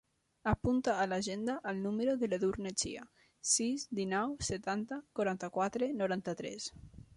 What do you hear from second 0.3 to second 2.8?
Apunta a l'agenda el número de l'Edurne